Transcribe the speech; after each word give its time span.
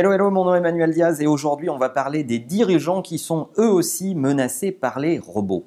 Hello, 0.00 0.12
hello, 0.12 0.30
mon 0.30 0.44
nom 0.44 0.54
est 0.54 0.58
Emmanuel 0.58 0.92
Diaz 0.92 1.20
et 1.20 1.26
aujourd'hui 1.26 1.68
on 1.68 1.76
va 1.76 1.88
parler 1.88 2.22
des 2.22 2.38
dirigeants 2.38 3.02
qui 3.02 3.18
sont 3.18 3.48
eux 3.58 3.68
aussi 3.68 4.14
menacés 4.14 4.70
par 4.70 5.00
les 5.00 5.18
robots. 5.18 5.66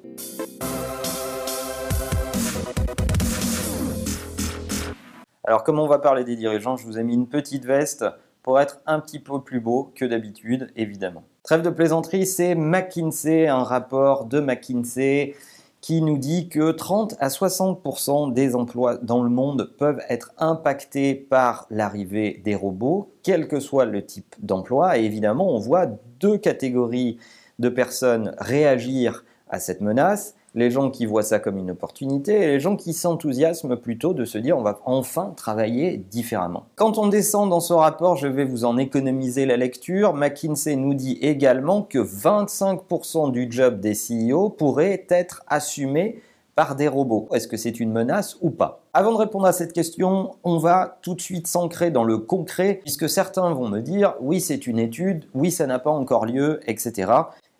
Alors 5.44 5.62
comme 5.64 5.78
on 5.78 5.86
va 5.86 5.98
parler 5.98 6.24
des 6.24 6.34
dirigeants, 6.34 6.78
je 6.78 6.86
vous 6.86 6.98
ai 6.98 7.04
mis 7.04 7.12
une 7.12 7.28
petite 7.28 7.66
veste 7.66 8.06
pour 8.42 8.58
être 8.58 8.80
un 8.86 9.00
petit 9.00 9.18
peu 9.18 9.42
plus 9.42 9.60
beau 9.60 9.92
que 9.94 10.06
d'habitude, 10.06 10.70
évidemment. 10.76 11.24
Trêve 11.42 11.60
de 11.60 11.68
plaisanterie, 11.68 12.24
c'est 12.24 12.54
McKinsey, 12.54 13.48
un 13.48 13.62
rapport 13.62 14.24
de 14.24 14.40
McKinsey 14.40 15.34
qui 15.82 16.00
nous 16.00 16.16
dit 16.16 16.48
que 16.48 16.70
30 16.70 17.16
à 17.18 17.28
60% 17.28 18.32
des 18.32 18.54
emplois 18.54 18.96
dans 18.98 19.22
le 19.22 19.28
monde 19.28 19.74
peuvent 19.78 20.00
être 20.08 20.32
impactés 20.38 21.14
par 21.14 21.66
l'arrivée 21.70 22.40
des 22.44 22.54
robots, 22.54 23.12
quel 23.24 23.48
que 23.48 23.58
soit 23.58 23.84
le 23.84 24.06
type 24.06 24.36
d'emploi. 24.38 24.96
Et 24.96 25.04
évidemment, 25.04 25.52
on 25.52 25.58
voit 25.58 25.86
deux 26.20 26.38
catégories 26.38 27.18
de 27.58 27.68
personnes 27.68 28.34
réagir 28.38 29.24
à 29.50 29.58
cette 29.58 29.80
menace 29.80 30.36
les 30.54 30.70
gens 30.70 30.90
qui 30.90 31.06
voient 31.06 31.22
ça 31.22 31.38
comme 31.38 31.58
une 31.58 31.70
opportunité 31.70 32.34
et 32.42 32.46
les 32.46 32.60
gens 32.60 32.76
qui 32.76 32.92
s'enthousiasment 32.92 33.76
plutôt 33.76 34.12
de 34.12 34.24
se 34.24 34.38
dire 34.38 34.58
on 34.58 34.62
va 34.62 34.80
enfin 34.84 35.32
travailler 35.36 35.96
différemment. 36.10 36.66
Quand 36.76 36.98
on 36.98 37.08
descend 37.08 37.48
dans 37.50 37.60
ce 37.60 37.72
rapport, 37.72 38.16
je 38.16 38.28
vais 38.28 38.44
vous 38.44 38.64
en 38.64 38.76
économiser 38.76 39.46
la 39.46 39.56
lecture, 39.56 40.14
McKinsey 40.14 40.76
nous 40.76 40.94
dit 40.94 41.18
également 41.20 41.82
que 41.82 41.98
25% 41.98 43.32
du 43.32 43.50
job 43.50 43.80
des 43.80 43.94
CEO 43.94 44.50
pourrait 44.50 45.06
être 45.08 45.42
assumé 45.48 46.20
par 46.54 46.76
des 46.76 46.88
robots. 46.88 47.28
Est-ce 47.32 47.48
que 47.48 47.56
c'est 47.56 47.80
une 47.80 47.92
menace 47.92 48.36
ou 48.42 48.50
pas? 48.50 48.82
Avant 48.92 49.12
de 49.12 49.16
répondre 49.16 49.46
à 49.46 49.52
cette 49.52 49.72
question, 49.72 50.32
on 50.44 50.58
va 50.58 50.98
tout 51.00 51.14
de 51.14 51.20
suite 51.20 51.46
s'ancrer 51.46 51.90
dans 51.90 52.04
le 52.04 52.18
concret, 52.18 52.80
puisque 52.82 53.08
certains 53.08 53.54
vont 53.54 53.68
me 53.68 53.80
dire 53.80 54.14
oui 54.20 54.40
c'est 54.40 54.66
une 54.66 54.78
étude, 54.78 55.24
oui 55.34 55.50
ça 55.50 55.66
n'a 55.66 55.78
pas 55.78 55.90
encore 55.90 56.26
lieu, 56.26 56.60
etc. 56.66 57.10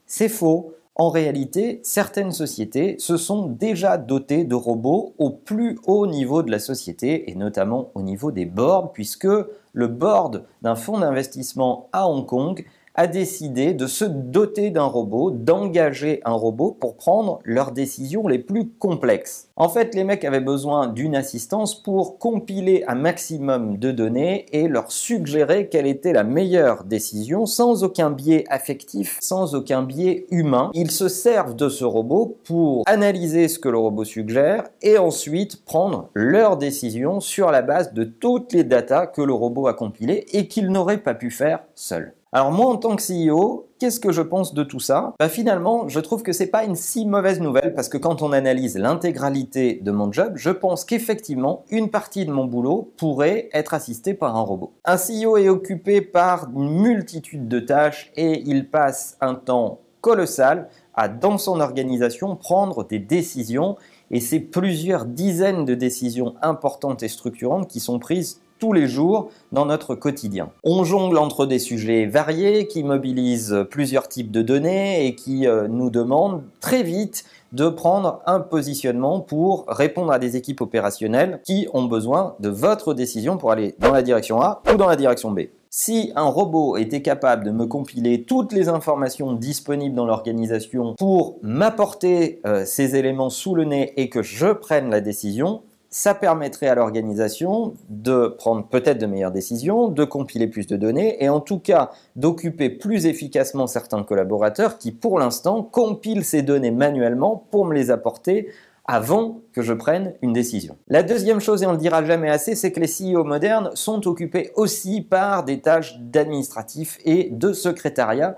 C'est 0.06 0.28
faux. 0.28 0.74
En 1.02 1.10
réalité, 1.10 1.80
certaines 1.82 2.30
sociétés 2.30 2.94
se 3.00 3.16
sont 3.16 3.48
déjà 3.48 3.98
dotées 3.98 4.44
de 4.44 4.54
robots 4.54 5.14
au 5.18 5.30
plus 5.30 5.80
haut 5.84 6.06
niveau 6.06 6.44
de 6.44 6.50
la 6.52 6.60
société 6.60 7.28
et 7.28 7.34
notamment 7.34 7.90
au 7.96 8.02
niveau 8.02 8.30
des 8.30 8.46
boards 8.46 8.92
puisque 8.92 9.26
le 9.72 9.86
board 9.88 10.44
d'un 10.62 10.76
fonds 10.76 11.00
d'investissement 11.00 11.88
à 11.92 12.08
Hong 12.08 12.24
Kong 12.24 12.64
a 12.94 13.06
décidé 13.06 13.74
de 13.74 13.86
se 13.86 14.04
doter 14.04 14.70
d'un 14.70 14.84
robot, 14.84 15.30
d'engager 15.30 16.20
un 16.24 16.32
robot 16.32 16.76
pour 16.78 16.96
prendre 16.96 17.40
leurs 17.44 17.72
décisions 17.72 18.28
les 18.28 18.38
plus 18.38 18.68
complexes. 18.68 19.48
En 19.56 19.68
fait, 19.68 19.94
les 19.94 20.04
mecs 20.04 20.24
avaient 20.24 20.40
besoin 20.40 20.88
d'une 20.88 21.14
assistance 21.14 21.80
pour 21.80 22.18
compiler 22.18 22.84
un 22.86 22.94
maximum 22.94 23.78
de 23.78 23.90
données 23.90 24.46
et 24.52 24.68
leur 24.68 24.92
suggérer 24.92 25.68
quelle 25.68 25.86
était 25.86 26.12
la 26.12 26.24
meilleure 26.24 26.84
décision 26.84 27.46
sans 27.46 27.84
aucun 27.84 28.10
biais 28.10 28.44
affectif, 28.48 29.18
sans 29.20 29.54
aucun 29.54 29.82
biais 29.82 30.26
humain. 30.30 30.70
Ils 30.74 30.90
se 30.90 31.08
servent 31.08 31.56
de 31.56 31.68
ce 31.68 31.84
robot 31.84 32.36
pour 32.44 32.82
analyser 32.86 33.48
ce 33.48 33.58
que 33.58 33.68
le 33.68 33.78
robot 33.78 34.04
suggère 34.04 34.64
et 34.82 34.98
ensuite 34.98 35.64
prendre 35.64 36.08
leur 36.14 36.56
décision 36.56 37.20
sur 37.20 37.50
la 37.50 37.62
base 37.62 37.92
de 37.94 38.04
toutes 38.04 38.52
les 38.52 38.64
datas 38.64 39.06
que 39.06 39.22
le 39.22 39.32
robot 39.32 39.66
a 39.66 39.74
compilées 39.74 40.26
et 40.32 40.48
qu'il 40.48 40.70
n'aurait 40.70 40.98
pas 40.98 41.14
pu 41.14 41.30
faire 41.30 41.60
seul. 41.74 42.14
Alors 42.34 42.50
moi 42.50 42.64
en 42.64 42.76
tant 42.78 42.96
que 42.96 43.02
CEO, 43.02 43.68
qu'est-ce 43.78 44.00
que 44.00 44.10
je 44.10 44.22
pense 44.22 44.54
de 44.54 44.62
tout 44.62 44.80
ça? 44.80 45.12
Bah, 45.20 45.28
Finalement, 45.28 45.86
je 45.88 46.00
trouve 46.00 46.22
que 46.22 46.32
c'est 46.32 46.46
pas 46.46 46.64
une 46.64 46.76
si 46.76 47.04
mauvaise 47.04 47.42
nouvelle 47.42 47.74
parce 47.74 47.90
que 47.90 47.98
quand 47.98 48.22
on 48.22 48.32
analyse 48.32 48.78
l'intégralité 48.78 49.80
de 49.82 49.90
mon 49.90 50.10
job, 50.10 50.32
je 50.36 50.48
pense 50.48 50.86
qu'effectivement, 50.86 51.62
une 51.68 51.90
partie 51.90 52.24
de 52.24 52.32
mon 52.32 52.46
boulot 52.46 52.90
pourrait 52.96 53.50
être 53.52 53.74
assistée 53.74 54.14
par 54.14 54.34
un 54.34 54.40
robot. 54.40 54.72
Un 54.86 54.96
CEO 54.96 55.36
est 55.36 55.50
occupé 55.50 56.00
par 56.00 56.48
une 56.56 56.80
multitude 56.80 57.48
de 57.48 57.60
tâches 57.60 58.10
et 58.16 58.42
il 58.46 58.70
passe 58.70 59.18
un 59.20 59.34
temps 59.34 59.80
colossal 60.00 60.70
à, 60.94 61.08
dans 61.08 61.36
son 61.36 61.60
organisation, 61.60 62.34
prendre 62.36 62.84
des 62.84 62.98
décisions 62.98 63.76
et 64.10 64.20
c'est 64.20 64.40
plusieurs 64.40 65.04
dizaines 65.04 65.66
de 65.66 65.74
décisions 65.74 66.34
importantes 66.40 67.02
et 67.02 67.08
structurantes 67.08 67.68
qui 67.68 67.78
sont 67.78 67.98
prises 67.98 68.40
tous 68.62 68.72
les 68.72 68.86
jours 68.86 69.32
dans 69.50 69.66
notre 69.66 69.96
quotidien. 69.96 70.50
On 70.62 70.84
jongle 70.84 71.18
entre 71.18 71.46
des 71.46 71.58
sujets 71.58 72.06
variés 72.06 72.68
qui 72.68 72.84
mobilisent 72.84 73.66
plusieurs 73.68 74.06
types 74.06 74.30
de 74.30 74.40
données 74.40 75.04
et 75.04 75.16
qui 75.16 75.48
euh, 75.48 75.66
nous 75.66 75.90
demandent 75.90 76.44
très 76.60 76.84
vite 76.84 77.24
de 77.50 77.68
prendre 77.68 78.20
un 78.24 78.38
positionnement 78.38 79.18
pour 79.18 79.64
répondre 79.66 80.12
à 80.12 80.20
des 80.20 80.36
équipes 80.36 80.60
opérationnelles 80.60 81.40
qui 81.42 81.66
ont 81.74 81.86
besoin 81.86 82.36
de 82.38 82.50
votre 82.50 82.94
décision 82.94 83.36
pour 83.36 83.50
aller 83.50 83.74
dans 83.80 83.90
la 83.90 84.02
direction 84.02 84.40
A 84.40 84.62
ou 84.72 84.76
dans 84.76 84.86
la 84.86 84.94
direction 84.94 85.32
B. 85.32 85.40
Si 85.68 86.12
un 86.14 86.26
robot 86.26 86.76
était 86.76 87.02
capable 87.02 87.44
de 87.44 87.50
me 87.50 87.66
compiler 87.66 88.22
toutes 88.22 88.52
les 88.52 88.68
informations 88.68 89.32
disponibles 89.32 89.96
dans 89.96 90.06
l'organisation 90.06 90.94
pour 90.96 91.38
m'apporter 91.42 92.40
euh, 92.46 92.64
ces 92.64 92.94
éléments 92.94 93.30
sous 93.30 93.56
le 93.56 93.64
nez 93.64 93.92
et 93.96 94.08
que 94.08 94.22
je 94.22 94.52
prenne 94.52 94.88
la 94.88 95.00
décision, 95.00 95.62
ça 95.92 96.14
permettrait 96.14 96.68
à 96.68 96.74
l'organisation 96.74 97.74
de 97.90 98.26
prendre 98.26 98.66
peut-être 98.66 98.98
de 98.98 99.04
meilleures 99.04 99.30
décisions, 99.30 99.88
de 99.88 100.04
compiler 100.04 100.46
plus 100.46 100.66
de 100.66 100.76
données 100.76 101.22
et 101.22 101.28
en 101.28 101.38
tout 101.38 101.58
cas 101.58 101.90
d'occuper 102.16 102.70
plus 102.70 103.04
efficacement 103.04 103.66
certains 103.66 104.02
collaborateurs 104.02 104.78
qui 104.78 104.90
pour 104.90 105.18
l'instant 105.18 105.62
compilent 105.62 106.24
ces 106.24 106.40
données 106.40 106.70
manuellement 106.70 107.46
pour 107.50 107.66
me 107.66 107.74
les 107.74 107.90
apporter 107.90 108.48
avant 108.86 109.42
que 109.52 109.60
je 109.60 109.74
prenne 109.74 110.14
une 110.22 110.32
décision. 110.32 110.78
La 110.88 111.02
deuxième 111.02 111.40
chose, 111.40 111.62
et 111.62 111.66
on 111.66 111.72
ne 111.72 111.76
le 111.76 111.80
dira 111.80 112.02
jamais 112.04 112.30
assez, 112.30 112.54
c'est 112.54 112.72
que 112.72 112.80
les 112.80 112.88
CEO 112.88 113.22
modernes 113.22 113.70
sont 113.74 114.08
occupés 114.08 114.50
aussi 114.56 115.02
par 115.02 115.44
des 115.44 115.60
tâches 115.60 115.98
d'administratif 115.98 116.98
et 117.04 117.28
de 117.30 117.52
secrétariat. 117.52 118.36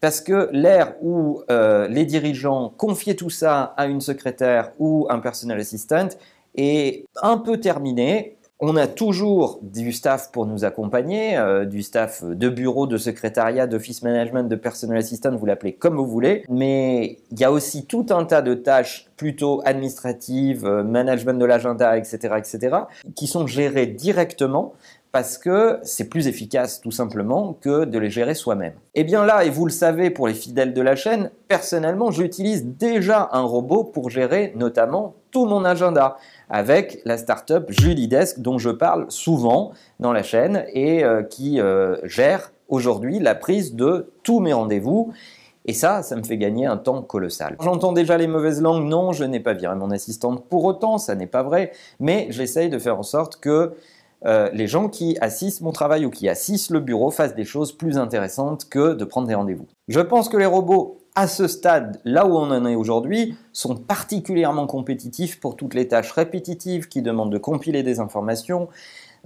Parce 0.00 0.20
que 0.20 0.50
l'ère 0.52 0.94
où 1.02 1.40
euh, 1.50 1.88
les 1.88 2.04
dirigeants 2.04 2.74
confiaient 2.76 3.14
tout 3.14 3.30
ça 3.30 3.74
à 3.78 3.86
une 3.86 4.02
secrétaire 4.02 4.72
ou 4.78 5.06
un 5.08 5.20
personal 5.20 5.58
assistant, 5.58 6.08
est 6.56 7.04
un 7.22 7.38
peu 7.38 7.58
terminé. 7.58 8.36
On 8.58 8.74
a 8.76 8.86
toujours 8.86 9.58
du 9.60 9.92
staff 9.92 10.32
pour 10.32 10.46
nous 10.46 10.64
accompagner, 10.64 11.36
euh, 11.36 11.66
du 11.66 11.82
staff 11.82 12.24
de 12.24 12.48
bureau, 12.48 12.86
de 12.86 12.96
secrétariat, 12.96 13.66
d'office 13.66 14.02
management, 14.02 14.48
de 14.48 14.56
personal 14.56 14.96
assistant, 14.96 15.36
vous 15.36 15.44
l'appelez 15.44 15.74
comme 15.74 15.96
vous 15.96 16.06
voulez. 16.06 16.42
Mais 16.48 17.18
il 17.30 17.38
y 17.38 17.44
a 17.44 17.52
aussi 17.52 17.84
tout 17.84 18.06
un 18.08 18.24
tas 18.24 18.40
de 18.40 18.54
tâches 18.54 19.10
plutôt 19.18 19.60
administratives, 19.66 20.64
euh, 20.64 20.82
management 20.82 21.38
de 21.38 21.44
l'agenda, 21.44 21.98
etc., 21.98 22.34
etc., 22.38 22.76
qui 23.14 23.26
sont 23.26 23.46
gérées 23.46 23.86
directement 23.86 24.72
parce 25.16 25.38
que 25.38 25.78
c'est 25.82 26.10
plus 26.10 26.28
efficace 26.28 26.82
tout 26.82 26.90
simplement 26.90 27.56
que 27.62 27.86
de 27.86 27.98
les 27.98 28.10
gérer 28.10 28.34
soi-même. 28.34 28.74
Et 28.94 29.00
eh 29.00 29.04
bien 29.04 29.24
là, 29.24 29.46
et 29.46 29.48
vous 29.48 29.64
le 29.64 29.72
savez 29.72 30.10
pour 30.10 30.28
les 30.28 30.34
fidèles 30.34 30.74
de 30.74 30.82
la 30.82 30.94
chaîne, 30.94 31.30
personnellement, 31.48 32.10
j'utilise 32.10 32.66
déjà 32.66 33.30
un 33.32 33.40
robot 33.40 33.82
pour 33.82 34.10
gérer 34.10 34.52
notamment 34.56 35.14
tout 35.30 35.46
mon 35.46 35.64
agenda 35.64 36.18
avec 36.50 37.00
la 37.06 37.16
startup 37.16 37.64
Julidesk 37.70 38.40
dont 38.40 38.58
je 38.58 38.68
parle 38.68 39.06
souvent 39.08 39.72
dans 40.00 40.12
la 40.12 40.22
chaîne 40.22 40.66
et 40.74 41.02
euh, 41.02 41.22
qui 41.22 41.62
euh, 41.62 41.96
gère 42.04 42.52
aujourd'hui 42.68 43.18
la 43.18 43.34
prise 43.34 43.74
de 43.74 44.12
tous 44.22 44.40
mes 44.40 44.52
rendez-vous. 44.52 45.14
Et 45.64 45.72
ça, 45.72 46.02
ça 46.02 46.14
me 46.16 46.24
fait 46.24 46.36
gagner 46.36 46.66
un 46.66 46.76
temps 46.76 47.00
colossal. 47.00 47.56
J'entends 47.60 47.92
déjà 47.92 48.18
les 48.18 48.26
mauvaises 48.26 48.60
langues, 48.60 48.84
non, 48.84 49.12
je 49.12 49.24
n'ai 49.24 49.40
pas 49.40 49.54
viré 49.54 49.74
mon 49.76 49.90
assistante 49.92 50.44
pour 50.44 50.64
autant, 50.64 50.98
ça 50.98 51.14
n'est 51.14 51.26
pas 51.26 51.42
vrai, 51.42 51.72
mais 52.00 52.26
j'essaye 52.28 52.68
de 52.68 52.78
faire 52.78 52.98
en 52.98 53.02
sorte 53.02 53.36
que 53.36 53.72
euh, 54.24 54.48
les 54.52 54.66
gens 54.66 54.88
qui 54.88 55.16
assistent 55.20 55.60
mon 55.60 55.72
travail 55.72 56.06
ou 56.06 56.10
qui 56.10 56.28
assistent 56.28 56.70
le 56.70 56.80
bureau 56.80 57.10
fassent 57.10 57.34
des 57.34 57.44
choses 57.44 57.72
plus 57.72 57.98
intéressantes 57.98 58.68
que 58.68 58.94
de 58.94 59.04
prendre 59.04 59.28
des 59.28 59.34
rendez-vous. 59.34 59.66
Je 59.88 60.00
pense 60.00 60.28
que 60.28 60.36
les 60.36 60.46
robots 60.46 60.98
à 61.14 61.28
ce 61.28 61.48
stade, 61.48 62.00
là 62.04 62.26
où 62.26 62.36
on 62.36 62.50
en 62.50 62.66
est 62.66 62.74
aujourd'hui, 62.74 63.36
sont 63.52 63.74
particulièrement 63.74 64.66
compétitifs 64.66 65.40
pour 65.40 65.56
toutes 65.56 65.74
les 65.74 65.88
tâches 65.88 66.12
répétitives 66.12 66.88
qui 66.88 67.02
demandent 67.02 67.32
de 67.32 67.38
compiler 67.38 67.82
des 67.82 68.00
informations 68.00 68.68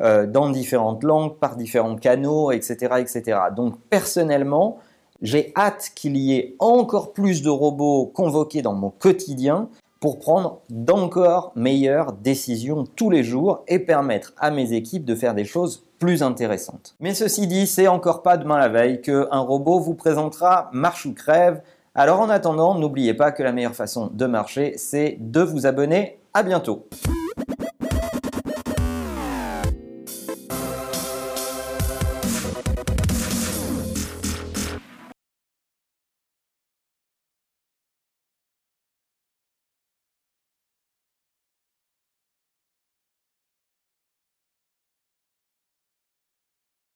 euh, 0.01 0.27
dans 0.27 0.51
différentes 0.51 1.03
langues, 1.03 1.35
par 1.35 1.57
différents 1.57 1.97
canaux, 1.97 2.53
etc. 2.53 2.95
etc. 2.99 3.39
Donc 3.57 3.75
personnellement, 3.91 4.79
j'ai 5.21 5.53
hâte 5.57 5.91
qu'il 5.95 6.17
y 6.17 6.35
ait 6.35 6.55
encore 6.59 7.13
plus 7.13 7.43
de 7.43 7.51
robots 7.51 8.07
convoqués 8.07 8.63
dans 8.63 8.73
mon 8.73 8.91
quotidien 8.91 9.69
pour 10.01 10.19
prendre 10.19 10.63
d'encore 10.71 11.53
meilleures 11.55 12.13
décisions 12.15 12.85
tous 12.97 13.11
les 13.11 13.23
jours 13.23 13.63
et 13.69 13.79
permettre 13.79 14.33
à 14.39 14.51
mes 14.51 14.73
équipes 14.73 15.05
de 15.05 15.15
faire 15.15 15.35
des 15.35 15.45
choses 15.45 15.87
plus 15.99 16.23
intéressantes. 16.23 16.97
Mais 16.99 17.15
ceci 17.15 17.47
dit, 17.47 17.67
c'est 17.67 17.87
encore 17.87 18.23
pas 18.23 18.39
demain 18.39 18.59
la 18.59 18.69
veille 18.69 19.03
qu'un 19.03 19.39
robot 19.39 19.79
vous 19.79 19.95
présentera 19.95 20.71
marche 20.73 21.07
ou 21.07 21.13
crève 21.13 21.61
alors 21.95 22.21
en 22.21 22.31
attendant, 22.31 22.77
n'oubliez 22.77 23.15
pas 23.15 23.33
que 23.33 23.43
la 23.43 23.53
meilleure 23.53 23.75
façon 23.75 24.11
de 24.13 24.27
marcher, 24.27 24.75
c'est 24.77 25.17
de 25.19 25.41
vous 25.41 25.67
abonner. 25.67 26.21
À 26.33 26.45
bientôt 26.45 26.89